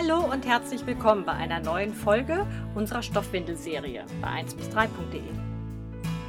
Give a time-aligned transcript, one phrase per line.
[0.00, 2.46] Hallo und herzlich willkommen bei einer neuen Folge
[2.76, 5.20] unserer Stoffwindelserie bei 1 bis 3.de.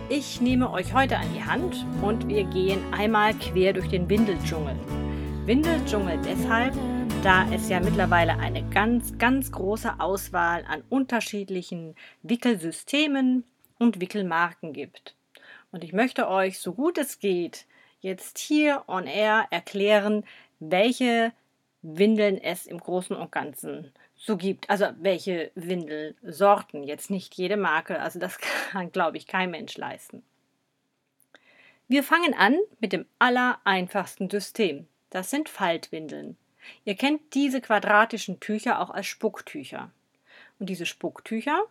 [0.09, 4.75] Ich nehme euch heute an die Hand und wir gehen einmal quer durch den Windeldschungel.
[5.45, 6.73] Windeldschungel deshalb,
[7.21, 11.93] da es ja mittlerweile eine ganz, ganz große Auswahl an unterschiedlichen
[12.23, 13.43] Wickelsystemen
[13.77, 15.15] und Wickelmarken gibt.
[15.71, 17.67] Und ich möchte euch, so gut es geht,
[17.99, 20.23] jetzt hier on air erklären,
[20.59, 21.33] welche
[21.81, 24.69] Windeln es im Großen und Ganzen so gibt.
[24.69, 28.37] Also welche Windelsorten, jetzt nicht jede Marke, also das
[28.71, 30.23] kann, glaube ich, kein Mensch leisten.
[31.87, 34.87] Wir fangen an mit dem allereinfachsten System.
[35.09, 36.37] Das sind Faltwindeln.
[36.85, 39.91] Ihr kennt diese quadratischen Tücher auch als Spucktücher.
[40.59, 41.63] Und diese Spucktücher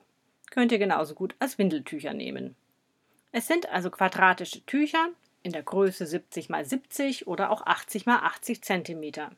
[0.50, 2.56] könnt ihr genauso gut als Windeltücher nehmen.
[3.30, 5.10] Es sind also quadratische Tücher
[5.42, 9.36] in der Größe 70 x 70 oder auch 80 x 80 cm.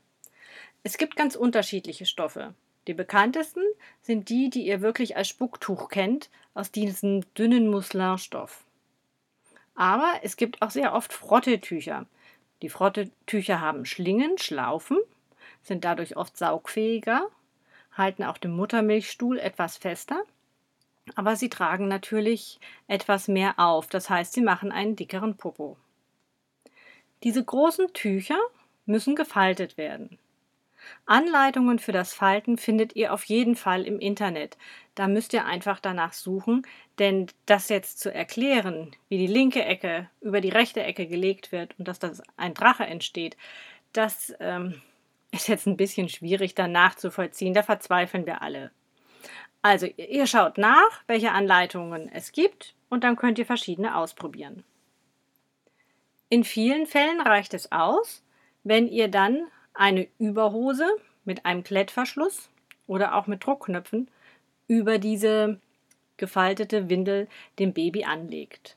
[0.82, 2.54] Es gibt ganz unterschiedliche Stoffe.
[2.86, 3.62] Die bekanntesten
[4.02, 8.64] sind die, die ihr wirklich als Spucktuch kennt, aus diesem dünnen Musselinstoff.
[9.74, 12.06] Aber es gibt auch sehr oft Frottetücher.
[12.62, 14.98] Die Frottetücher haben Schlingen, Schlaufen,
[15.62, 17.28] sind dadurch oft saugfähiger,
[17.92, 20.22] halten auch den Muttermilchstuhl etwas fester,
[21.14, 25.76] aber sie tragen natürlich etwas mehr auf, das heißt, sie machen einen dickeren Popo.
[27.22, 28.38] Diese großen Tücher
[28.86, 30.18] müssen gefaltet werden.
[31.06, 34.56] Anleitungen für das Falten findet ihr auf jeden Fall im Internet.
[34.94, 36.66] Da müsst ihr einfach danach suchen,
[36.98, 41.78] denn das jetzt zu erklären, wie die linke Ecke über die rechte Ecke gelegt wird
[41.78, 43.36] und dass das ein Drache entsteht,
[43.92, 44.80] das ähm,
[45.32, 47.54] ist jetzt ein bisschen schwierig da nachzuvollziehen.
[47.54, 48.70] Da verzweifeln wir alle.
[49.62, 54.64] Also ihr schaut nach, welche Anleitungen es gibt und dann könnt ihr verschiedene ausprobieren.
[56.30, 58.22] In vielen Fällen reicht es aus,
[58.62, 59.46] wenn ihr dann
[59.80, 60.86] eine Überhose
[61.24, 62.50] mit einem Klettverschluss
[62.86, 64.08] oder auch mit Druckknöpfen
[64.68, 65.58] über diese
[66.18, 68.76] gefaltete Windel dem Baby anlegt.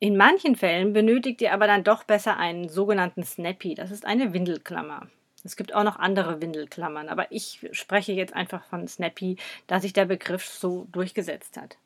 [0.00, 3.74] In manchen Fällen benötigt ihr aber dann doch besser einen sogenannten Snappy.
[3.74, 5.08] Das ist eine Windelklammer.
[5.44, 9.94] Es gibt auch noch andere Windelklammern, aber ich spreche jetzt einfach von Snappy, da sich
[9.94, 11.78] der Begriff so durchgesetzt hat.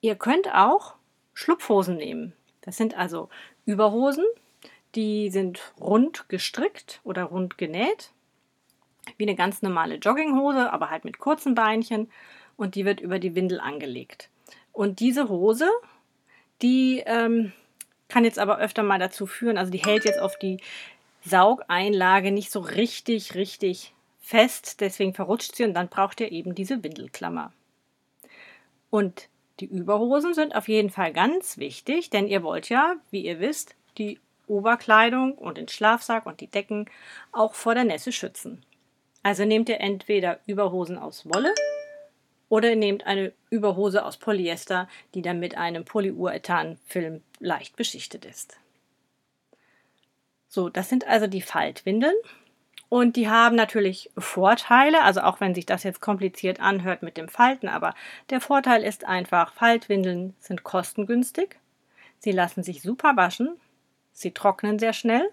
[0.00, 0.94] Ihr könnt auch
[1.34, 2.32] Schlupfhosen nehmen.
[2.62, 3.28] Das sind also
[3.66, 4.24] Überhosen,
[4.94, 8.10] die sind rund gestrickt oder rund genäht,
[9.16, 12.10] wie eine ganz normale Jogginghose, aber halt mit kurzen Beinchen
[12.56, 14.28] und die wird über die Windel angelegt.
[14.72, 15.68] Und diese Hose,
[16.60, 17.52] die ähm,
[18.08, 20.58] kann jetzt aber öfter mal dazu führen, also die hält jetzt auf die
[21.24, 26.82] Saugeinlage nicht so richtig, richtig fest, deswegen verrutscht sie und dann braucht ihr eben diese
[26.82, 27.52] Windelklammer.
[28.90, 29.28] Und
[29.60, 33.74] die Überhosen sind auf jeden Fall ganz wichtig, denn ihr wollt ja, wie ihr wisst,
[33.98, 34.18] die
[34.52, 36.90] Oberkleidung und den Schlafsack und die Decken
[37.32, 38.64] auch vor der Nässe schützen.
[39.22, 41.54] Also nehmt ihr entweder Überhosen aus Wolle
[42.48, 48.58] oder ihr nehmt eine Überhose aus Polyester, die dann mit einem Polyurethanfilm leicht beschichtet ist.
[50.48, 52.14] So, das sind also die Faltwindeln.
[52.90, 57.26] Und die haben natürlich Vorteile, also auch wenn sich das jetzt kompliziert anhört mit dem
[57.26, 57.94] Falten, aber
[58.28, 61.58] der Vorteil ist einfach, Faltwindeln sind kostengünstig,
[62.18, 63.58] sie lassen sich super waschen,
[64.12, 65.28] sie trocknen sehr schnell.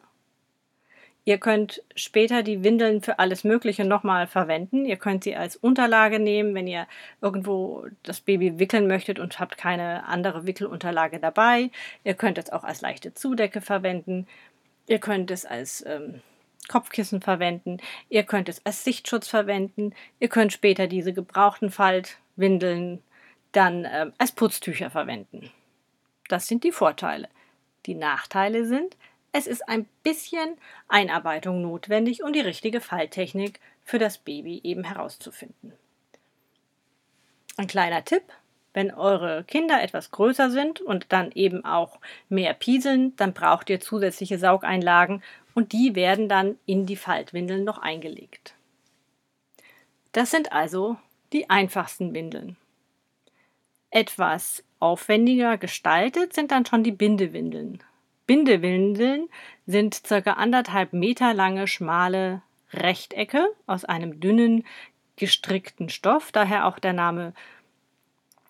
[1.26, 4.86] Ihr könnt später die Windeln für alles Mögliche nochmal verwenden.
[4.86, 6.88] Ihr könnt sie als Unterlage nehmen, wenn ihr
[7.22, 11.70] irgendwo das Baby wickeln möchtet und habt keine andere Wickelunterlage dabei.
[12.04, 14.28] Ihr könnt es auch als leichte Zudecke verwenden.
[14.88, 16.22] Ihr könnt es als ähm,
[16.68, 17.78] Kopfkissen verwenden.
[18.10, 19.94] Ihr könnt es als Sichtschutz verwenden.
[20.20, 23.04] Ihr könnt später diese gebrauchten Faltwindeln
[23.52, 25.52] dann äh, als Putztücher verwenden.
[26.28, 27.28] Das sind die Vorteile.
[27.86, 28.96] Die Nachteile sind,
[29.32, 30.58] es ist ein bisschen
[30.88, 35.74] Einarbeitung notwendig, um die richtige Falttechnik für das Baby eben herauszufinden.
[37.58, 38.24] Ein kleiner Tipp,
[38.74, 42.00] wenn eure Kinder etwas größer sind und dann eben auch
[42.30, 45.24] mehr pieseln, dann braucht ihr zusätzliche Saugeinlagen
[45.54, 48.54] und die werden dann in die Faltwindeln noch eingelegt.
[50.12, 50.98] Das sind also
[51.34, 52.58] die einfachsten Windeln.
[53.92, 57.84] Etwas aufwendiger gestaltet sind dann schon die Bindewindeln.
[58.26, 59.28] Bindewindeln
[59.66, 62.42] sind circa anderthalb Meter lange schmale
[62.72, 64.66] Rechtecke aus einem dünnen
[65.16, 67.34] gestrickten Stoff, daher auch der Name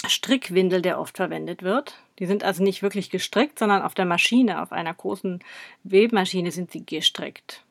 [0.08, 1.96] Strickwindel, der oft verwendet wird.
[2.20, 5.44] Die sind also nicht wirklich gestrickt, sondern auf der Maschine, auf einer großen
[5.84, 7.64] Webmaschine sind sie gestrickt.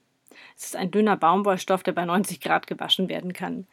[0.57, 3.67] Es ist ein dünner Baumwollstoff, der bei 90 Grad gewaschen werden kann.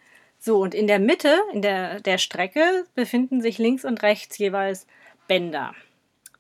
[0.46, 4.86] So, und in der Mitte in der, der Strecke befinden sich links und rechts jeweils
[5.28, 5.74] Bänder.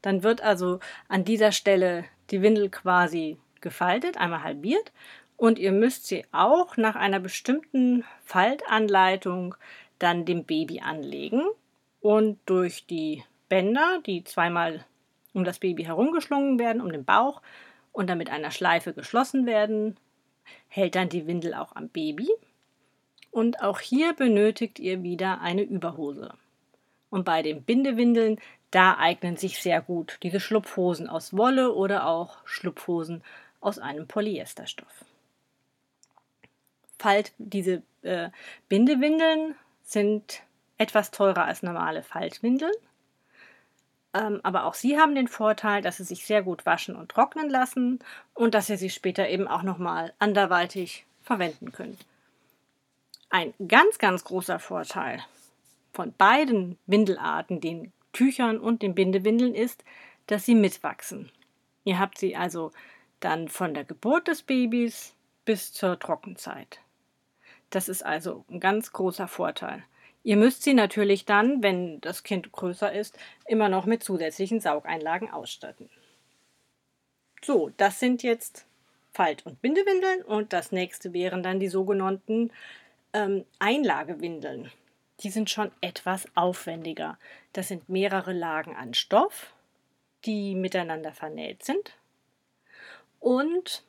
[0.03, 4.91] Dann wird also an dieser Stelle die Windel quasi gefaltet, einmal halbiert
[5.37, 9.55] Und ihr müsst sie auch nach einer bestimmten Faltanleitung
[9.97, 11.41] dann dem Baby anlegen
[11.99, 14.85] und durch die Bänder, die zweimal
[15.33, 17.41] um das Baby herumgeschlungen werden, um den Bauch
[17.91, 19.97] und dann mit einer Schleife geschlossen werden,
[20.67, 22.29] hält dann die Windel auch am Baby.
[23.35, 26.33] Und auch hier benötigt ihr wieder eine Überhose.
[27.09, 28.39] Und bei den Bindewindeln,
[28.71, 33.25] da eignen sich sehr gut diese Schlupfhosen aus Wolle oder auch Schlupfhosen
[33.59, 35.03] aus einem Polyesterstoff.
[36.97, 38.29] Falt, diese äh,
[38.69, 40.41] Bindewindeln sind
[40.77, 42.71] etwas teurer als normale Faltwindeln.
[44.13, 47.49] Ähm, aber auch sie haben den Vorteil, dass sie sich sehr gut waschen und trocknen
[47.49, 47.99] lassen
[48.33, 52.05] und dass ihr sie später eben auch nochmal anderweitig verwenden könnt.
[53.35, 55.21] Ein ganz, ganz großer Vorteil
[55.91, 59.83] von beiden Windelarten, den Tüchern und den Bindewindeln, ist,
[60.25, 61.29] dass sie mitwachsen.
[61.83, 62.71] Ihr habt sie also
[63.19, 66.79] dann von der Geburt des Babys bis zur Trockenzeit.
[67.71, 69.83] Das ist also ein ganz großer Vorteil.
[70.23, 75.29] Ihr müsst sie natürlich dann, wenn das Kind größer ist, immer noch mit zusätzlichen Saugeinlagen
[75.29, 75.89] ausstatten.
[77.43, 78.65] So, das sind jetzt
[79.11, 82.49] Falt- und Bindewindeln und das nächste wären dann die sogenannten
[83.15, 84.71] ähm, Einlagewindeln.
[85.21, 87.17] Die sind schon etwas aufwendiger.
[87.53, 89.53] Das sind mehrere Lagen an Stoff,
[90.25, 91.93] die miteinander vernäht sind.
[93.19, 93.83] Und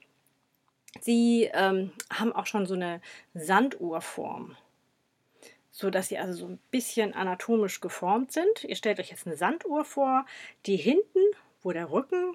[1.01, 3.01] sie ähm, haben auch schon so eine
[3.35, 4.57] Sanduhrform
[5.77, 8.65] so dass sie also so ein bisschen anatomisch geformt sind.
[8.65, 10.25] Ihr stellt euch jetzt eine Sanduhr vor,
[10.65, 11.21] die hinten,
[11.61, 12.35] wo der Rücken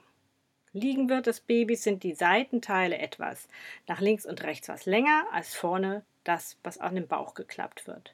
[0.74, 3.48] liegen wird des Babys, sind die Seitenteile etwas
[3.88, 8.14] nach links und rechts was länger als vorne das, was an dem Bauch geklappt wird.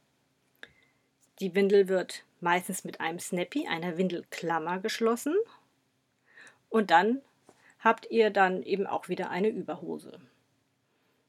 [1.40, 5.36] Die Windel wird meistens mit einem Snappy, einer Windelklammer geschlossen
[6.70, 7.22] und dann
[7.80, 10.20] habt ihr dann eben auch wieder eine Überhose.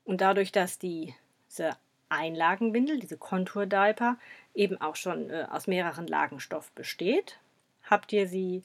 [0.05, 1.77] Und dadurch, dass diese
[2.09, 4.17] Einlagenwindel, diese Kontur-Diaper,
[4.55, 7.39] eben auch schon äh, aus mehreren Lagen Stoff besteht,
[7.85, 8.65] habt ihr sie,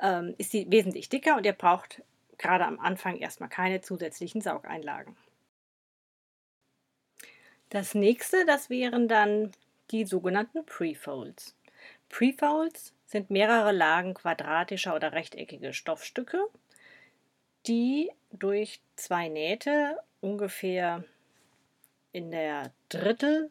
[0.00, 2.02] ähm, ist sie wesentlich dicker und ihr braucht
[2.38, 5.16] gerade am Anfang erstmal keine zusätzlichen Saugeinlagen.
[7.70, 9.52] Das nächste, das wären dann
[9.90, 11.54] die sogenannten Prefolds.
[12.08, 16.46] Prefolds sind mehrere Lagen quadratischer oder rechteckige Stoffstücke,
[17.66, 21.04] die durch zwei Nähte ungefähr
[22.12, 23.50] in der Drittel,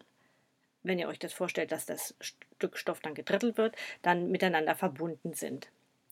[0.84, 5.34] wenn ihr euch das vorstellt, dass das Stück Stoff dann gedrittelt wird, dann miteinander verbunden
[5.34, 5.70] sind.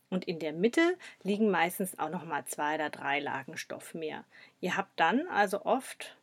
[0.10, 4.24] Und in der Mitte liegen meistens auch noch mal zwei oder drei Lagen Stoff mehr.
[4.62, 6.16] Ihr habt dann also oft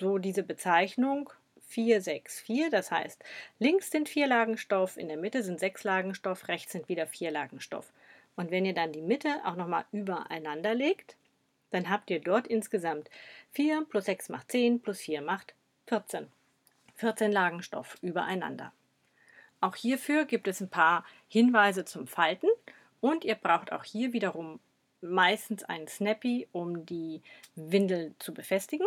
[0.00, 1.30] so diese Bezeichnung
[1.68, 2.70] 4, 6, 4.
[2.70, 3.22] Das heißt,
[3.58, 7.06] links sind vier Lagen Stoff, in der Mitte sind sechs Lagen Stoff, rechts sind wieder
[7.06, 7.92] vier Lagen Stoff.
[8.36, 11.16] Und wenn ihr dann die Mitte auch nochmal übereinander legt,
[11.70, 13.10] dann habt ihr dort insgesamt
[13.52, 15.54] 4 plus 6 macht 10 plus 4 macht
[15.86, 16.28] 14.
[16.94, 18.72] 14 Lagen Stoff übereinander.
[19.60, 22.48] Auch hierfür gibt es ein paar Hinweise zum Falten
[23.00, 24.60] und ihr braucht auch hier wiederum
[25.00, 27.22] meistens einen Snappy, um die
[27.54, 28.86] Windel zu befestigen.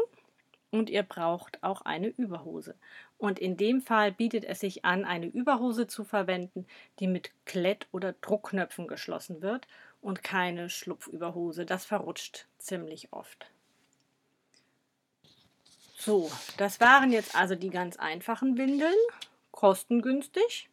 [0.71, 2.75] Und ihr braucht auch eine Überhose.
[3.17, 6.65] Und in dem Fall bietet es sich an, eine Überhose zu verwenden,
[6.99, 9.67] die mit Klett- oder Druckknöpfen geschlossen wird
[10.01, 11.65] und keine Schlupfüberhose.
[11.65, 13.51] Das verrutscht ziemlich oft.
[15.97, 18.95] So, das waren jetzt also die ganz einfachen Windeln.
[19.51, 20.69] Kostengünstig,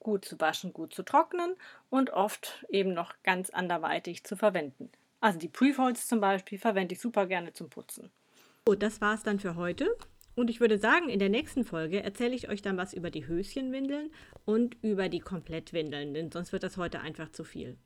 [0.00, 1.54] gut zu waschen, gut zu trocknen
[1.90, 4.90] und oft eben noch ganz anderweitig zu verwenden.
[5.20, 8.10] Also die Prefolds zum Beispiel verwende ich super gerne zum Putzen.
[8.66, 9.96] So, das war es dann für heute.
[10.34, 13.26] Und ich würde sagen, in der nächsten Folge erzähle ich euch dann was über die
[13.26, 14.10] Höschenwindeln
[14.44, 17.76] und über die Komplettwindeln, denn sonst wird das heute einfach zu viel.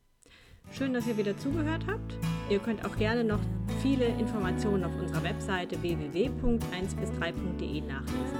[0.70, 2.18] Schön, dass ihr wieder zugehört habt.
[2.50, 3.40] Ihr könnt auch gerne noch
[3.82, 8.38] viele Informationen auf unserer Webseite www.1bis3.de nachlesen.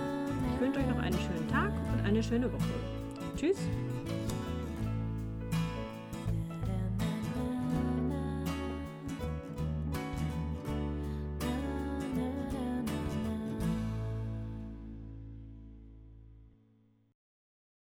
[0.54, 2.74] Ich wünsche euch noch einen schönen Tag und eine schöne Woche.
[3.36, 3.58] Tschüss!